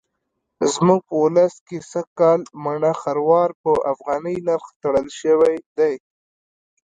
زموږ 0.73 0.99
په 1.07 1.15
ولس 1.23 1.55
کې 1.67 1.77
سږکال 1.91 2.39
مڼه 2.63 2.91
خروار 3.01 3.49
په 3.63 3.71
افغانۍ 3.93 4.37
نرخ 4.47 4.65
تړل 4.81 5.07
شوی 5.19 5.55
دی. 5.77 5.95